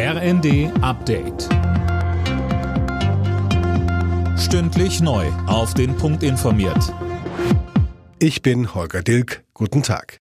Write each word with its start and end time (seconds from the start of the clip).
RND 0.00 0.70
Update. 0.80 1.48
Stündlich 4.38 5.00
neu. 5.00 5.26
Auf 5.48 5.74
den 5.74 5.96
Punkt 5.96 6.22
informiert. 6.22 6.94
Ich 8.20 8.40
bin 8.42 8.76
Holger 8.76 9.02
Dilk. 9.02 9.42
Guten 9.54 9.82
Tag. 9.82 10.18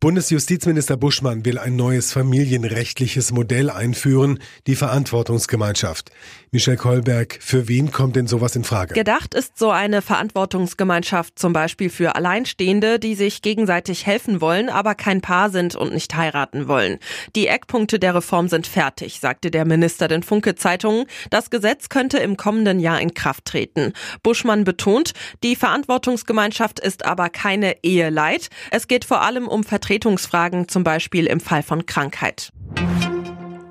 Bundesjustizminister 0.00 0.96
Buschmann 0.96 1.44
will 1.44 1.58
ein 1.58 1.74
neues 1.74 2.12
familienrechtliches 2.12 3.32
Modell 3.32 3.68
einführen, 3.68 4.38
die 4.68 4.76
Verantwortungsgemeinschaft. 4.76 6.12
Michel 6.52 6.76
Kolberg, 6.76 7.36
für 7.40 7.66
wen 7.66 7.90
kommt 7.90 8.14
denn 8.14 8.28
sowas 8.28 8.54
in 8.54 8.62
Frage? 8.62 8.94
Gedacht 8.94 9.34
ist 9.34 9.58
so 9.58 9.70
eine 9.70 10.00
Verantwortungsgemeinschaft 10.00 11.36
zum 11.36 11.52
Beispiel 11.52 11.90
für 11.90 12.14
Alleinstehende, 12.14 13.00
die 13.00 13.16
sich 13.16 13.42
gegenseitig 13.42 14.06
helfen 14.06 14.40
wollen, 14.40 14.68
aber 14.68 14.94
kein 14.94 15.20
Paar 15.20 15.50
sind 15.50 15.74
und 15.74 15.92
nicht 15.92 16.14
heiraten 16.14 16.68
wollen. 16.68 17.00
Die 17.34 17.48
Eckpunkte 17.48 17.98
der 17.98 18.14
Reform 18.14 18.46
sind 18.46 18.68
fertig, 18.68 19.18
sagte 19.18 19.50
der 19.50 19.64
Minister 19.64 20.06
den 20.06 20.22
Funke 20.22 20.54
Zeitungen. 20.54 21.06
Das 21.30 21.50
Gesetz 21.50 21.88
könnte 21.88 22.18
im 22.18 22.36
kommenden 22.36 22.78
Jahr 22.78 23.00
in 23.00 23.14
Kraft 23.14 23.46
treten. 23.46 23.94
Buschmann 24.22 24.62
betont, 24.62 25.10
die 25.42 25.56
Verantwortungsgemeinschaft 25.56 26.78
ist 26.78 27.04
aber 27.04 27.30
keine 27.30 27.82
Eheleit. 27.82 28.48
Es 28.70 28.86
geht 28.86 29.04
vor 29.04 29.22
allem 29.22 29.48
um 29.48 29.64
Verträge 29.64 29.87
Vertretungsfragen, 29.88 30.68
zum 30.68 30.84
Beispiel 30.84 31.24
im 31.24 31.40
Fall 31.40 31.62
von 31.62 31.86
Krankheit. 31.86 32.52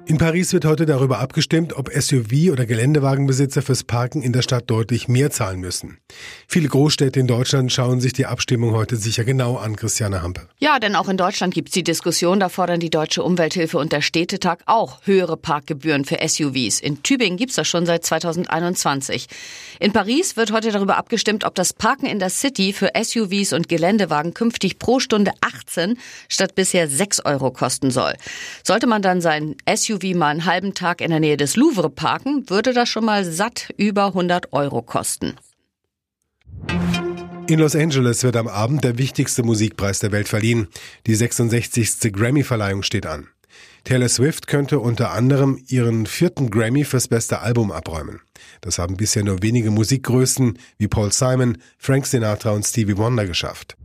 In 0.07 0.19
Paris 0.19 0.53
wird 0.53 0.63
heute 0.63 0.85
darüber 0.85 1.19
abgestimmt, 1.19 1.75
ob 1.75 1.89
SUV- 1.89 2.53
oder 2.53 2.65
Geländewagenbesitzer 2.65 3.61
fürs 3.61 3.83
Parken 3.83 4.21
in 4.21 4.31
der 4.31 4.41
Stadt 4.41 4.69
deutlich 4.69 5.09
mehr 5.09 5.31
zahlen 5.31 5.59
müssen. 5.59 5.97
Viele 6.47 6.69
Großstädte 6.69 7.19
in 7.19 7.27
Deutschland 7.27 7.73
schauen 7.73 7.99
sich 7.99 8.13
die 8.13 8.25
Abstimmung 8.25 8.71
heute 8.71 8.95
sicher 8.95 9.25
genau 9.25 9.57
an, 9.57 9.75
Christiane 9.75 10.21
Hampe. 10.21 10.47
Ja, 10.59 10.79
denn 10.79 10.95
auch 10.95 11.09
in 11.09 11.17
Deutschland 11.17 11.53
gibt 11.53 11.67
es 11.67 11.73
die 11.73 11.83
Diskussion, 11.83 12.39
da 12.39 12.47
fordern 12.47 12.79
die 12.79 12.89
Deutsche 12.89 13.21
Umwelthilfe 13.21 13.77
und 13.77 13.91
der 13.91 13.99
Städtetag 13.99 14.59
auch 14.65 15.01
höhere 15.03 15.35
Parkgebühren 15.35 16.05
für 16.05 16.25
SUVs. 16.25 16.79
In 16.79 17.03
Tübingen 17.03 17.35
gibt 17.35 17.49
es 17.49 17.57
das 17.57 17.67
schon 17.67 17.85
seit 17.85 18.05
2021. 18.05 19.27
In 19.81 19.91
Paris 19.91 20.37
wird 20.37 20.53
heute 20.53 20.71
darüber 20.71 20.95
abgestimmt, 20.95 21.43
ob 21.43 21.53
das 21.55 21.73
Parken 21.73 22.05
in 22.05 22.19
der 22.19 22.29
City 22.29 22.71
für 22.71 22.91
SUVs 22.97 23.51
und 23.51 23.67
Geländewagen 23.67 24.33
künftig 24.33 24.79
pro 24.79 25.01
Stunde 25.01 25.31
18 25.41 25.97
statt 26.29 26.55
bisher 26.55 26.87
6 26.87 27.25
Euro 27.25 27.51
kosten 27.51 27.91
soll. 27.91 28.13
Sollte 28.63 28.87
man 28.87 29.01
dann 29.01 29.19
sein 29.19 29.57
SUV 29.69 29.96
SUV 29.97 30.15
mal 30.15 30.29
einen 30.29 30.45
halben 30.45 30.73
Tag 30.73 31.01
in 31.01 31.09
der 31.09 31.19
Nähe 31.19 31.37
des 31.37 31.55
Louvre 31.55 31.89
parken, 31.89 32.49
würde 32.49 32.73
das 32.73 32.89
schon 32.89 33.05
mal 33.05 33.25
satt 33.25 33.73
über 33.77 34.07
100 34.07 34.53
Euro 34.53 34.81
kosten. 34.81 35.35
In 37.47 37.59
Los 37.59 37.75
Angeles 37.75 38.23
wird 38.23 38.35
am 38.35 38.47
Abend 38.47 38.83
der 38.83 38.97
wichtigste 38.97 39.41
Musikpreis 39.43 39.99
der 39.99 40.11
Welt 40.11 40.27
verliehen. 40.27 40.67
Die 41.05 41.15
66. 41.15 42.11
Grammy-Verleihung 42.11 42.83
steht 42.83 43.05
an. 43.05 43.29
Taylor 43.85 44.09
Swift 44.09 44.47
könnte 44.47 44.79
unter 44.79 45.11
anderem 45.11 45.63
ihren 45.69 46.07
vierten 46.07 46.49
Grammy 46.49 46.83
fürs 46.83 47.07
beste 47.07 47.39
Album 47.39 47.71
abräumen. 47.71 48.19
Das 48.59 48.79
haben 48.79 48.97
bisher 48.97 49.23
nur 49.23 49.41
wenige 49.41 49.71
Musikgrößen 49.71 50.59
wie 50.77 50.89
Paul 50.89 51.13
Simon, 51.13 51.57
Frank 51.77 52.05
Sinatra 52.05 52.51
und 52.51 52.65
Stevie 52.65 52.97
Wonder 52.97 53.25
geschafft. 53.25 53.77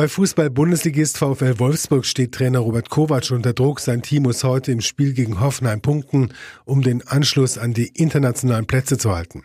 Bei 0.00 0.08
Fußball-Bundesligist 0.08 1.18
VfL 1.18 1.58
Wolfsburg 1.58 2.06
steht 2.06 2.32
Trainer 2.32 2.60
Robert 2.60 2.88
Kovac 2.88 3.30
unter 3.32 3.52
Druck. 3.52 3.80
Sein 3.80 4.00
Team 4.00 4.22
muss 4.22 4.44
heute 4.44 4.72
im 4.72 4.80
Spiel 4.80 5.12
gegen 5.12 5.40
Hoffenheim 5.40 5.82
punkten, 5.82 6.32
um 6.64 6.80
den 6.80 7.06
Anschluss 7.06 7.58
an 7.58 7.74
die 7.74 7.88
internationalen 7.88 8.66
Plätze 8.66 8.96
zu 8.96 9.14
halten. 9.14 9.44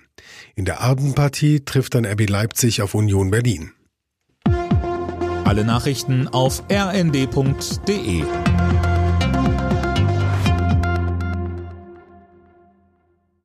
In 0.55 0.63
der 0.63 0.79
Abendpartie 0.79 1.65
trifft 1.65 1.93
dann 1.93 2.05
RB 2.05 2.29
Leipzig 2.29 2.81
auf 2.81 2.95
Union 2.95 3.31
Berlin. 3.31 3.73
Alle 5.43 5.65
Nachrichten 5.65 6.29
auf 6.29 6.63
rnd.de 6.71 8.23